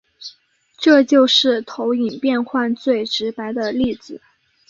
[0.79, 4.19] 这就是投影变换最直白的例子。